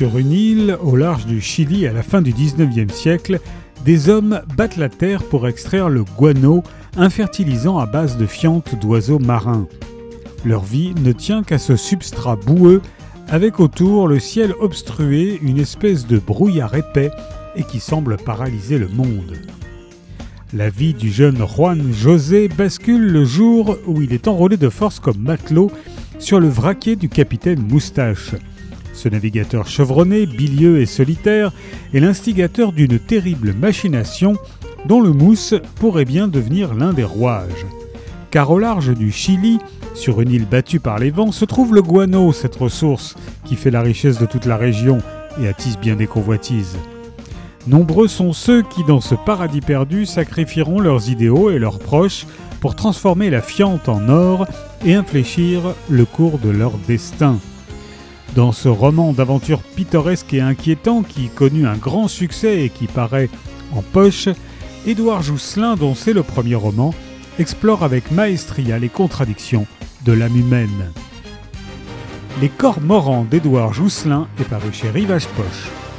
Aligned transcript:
Sur 0.00 0.16
une 0.16 0.32
île 0.32 0.78
au 0.82 0.96
large 0.96 1.26
du 1.26 1.42
Chili 1.42 1.86
à 1.86 1.92
la 1.92 2.02
fin 2.02 2.22
du 2.22 2.32
19e 2.32 2.90
siècle, 2.90 3.38
des 3.84 4.08
hommes 4.08 4.40
battent 4.56 4.78
la 4.78 4.88
terre 4.88 5.22
pour 5.22 5.46
extraire 5.46 5.90
le 5.90 6.04
guano, 6.04 6.62
un 6.96 7.10
fertilisant 7.10 7.76
à 7.76 7.84
base 7.84 8.16
de 8.16 8.24
fientes 8.24 8.74
d'oiseaux 8.80 9.18
marins. 9.18 9.68
Leur 10.46 10.64
vie 10.64 10.94
ne 11.04 11.12
tient 11.12 11.42
qu'à 11.42 11.58
ce 11.58 11.76
substrat 11.76 12.36
boueux, 12.36 12.80
avec 13.28 13.60
autour 13.60 14.08
le 14.08 14.18
ciel 14.18 14.54
obstrué, 14.58 15.38
une 15.42 15.58
espèce 15.58 16.06
de 16.06 16.18
brouillard 16.18 16.74
épais 16.74 17.10
et 17.54 17.62
qui 17.62 17.78
semble 17.78 18.16
paralyser 18.16 18.78
le 18.78 18.88
monde. 18.88 19.36
La 20.54 20.70
vie 20.70 20.94
du 20.94 21.10
jeune 21.10 21.46
Juan 21.46 21.92
José 21.92 22.48
bascule 22.48 23.12
le 23.12 23.26
jour 23.26 23.76
où 23.86 24.00
il 24.00 24.14
est 24.14 24.28
enrôlé 24.28 24.56
de 24.56 24.70
force 24.70 24.98
comme 24.98 25.18
matelot 25.18 25.70
sur 26.18 26.40
le 26.40 26.48
vraquier 26.48 26.96
du 26.96 27.10
capitaine 27.10 27.60
Moustache. 27.60 28.34
Ce 29.00 29.08
navigateur 29.08 29.66
chevronné, 29.66 30.26
bilieux 30.26 30.82
et 30.82 30.84
solitaire 30.84 31.52
est 31.94 32.00
l'instigateur 32.00 32.70
d'une 32.70 32.98
terrible 32.98 33.54
machination 33.54 34.36
dont 34.84 35.00
le 35.00 35.14
mousse 35.14 35.54
pourrait 35.76 36.04
bien 36.04 36.28
devenir 36.28 36.74
l'un 36.74 36.92
des 36.92 37.04
rouages. 37.04 37.64
Car 38.30 38.50
au 38.50 38.58
large 38.58 38.94
du 38.94 39.10
Chili, 39.10 39.58
sur 39.94 40.20
une 40.20 40.30
île 40.30 40.44
battue 40.44 40.80
par 40.80 40.98
les 40.98 41.10
vents, 41.10 41.32
se 41.32 41.46
trouve 41.46 41.74
le 41.74 41.80
guano, 41.80 42.34
cette 42.34 42.56
ressource 42.56 43.16
qui 43.46 43.56
fait 43.56 43.70
la 43.70 43.80
richesse 43.80 44.18
de 44.18 44.26
toute 44.26 44.44
la 44.44 44.58
région 44.58 44.98
et 45.40 45.48
attise 45.48 45.78
bien 45.78 45.96
des 45.96 46.06
convoitises. 46.06 46.76
Nombreux 47.66 48.06
sont 48.06 48.34
ceux 48.34 48.60
qui, 48.60 48.84
dans 48.84 49.00
ce 49.00 49.14
paradis 49.14 49.62
perdu, 49.62 50.04
sacrifieront 50.04 50.78
leurs 50.78 51.08
idéaux 51.08 51.50
et 51.50 51.58
leurs 51.58 51.78
proches 51.78 52.26
pour 52.60 52.76
transformer 52.76 53.30
la 53.30 53.40
fiente 53.40 53.88
en 53.88 54.10
or 54.10 54.46
et 54.84 54.92
infléchir 54.92 55.74
le 55.88 56.04
cours 56.04 56.38
de 56.38 56.50
leur 56.50 56.72
destin. 56.86 57.38
Dans 58.34 58.52
ce 58.52 58.68
roman 58.68 59.12
d'aventure 59.12 59.60
pittoresque 59.60 60.34
et 60.34 60.40
inquiétant 60.40 61.02
qui 61.02 61.28
connut 61.28 61.66
un 61.66 61.76
grand 61.76 62.06
succès 62.06 62.62
et 62.62 62.70
qui 62.70 62.86
paraît 62.86 63.28
en 63.74 63.82
poche, 63.82 64.28
Édouard 64.86 65.22
Jousselin, 65.22 65.74
dont 65.74 65.94
c'est 65.94 66.12
le 66.12 66.22
premier 66.22 66.54
roman, 66.54 66.94
explore 67.38 67.82
avec 67.82 68.10
maestria 68.12 68.78
les 68.78 68.88
contradictions 68.88 69.66
de 70.04 70.12
l'âme 70.12 70.36
humaine. 70.36 70.92
Les 72.40 72.48
corps 72.48 72.80
morants 72.80 73.26
d'Édouard 73.28 73.74
Jousselin 73.74 74.28
est 74.40 74.44
paru 74.44 74.72
chez 74.72 74.90
Rivage 74.90 75.26
Poche. 75.28 75.89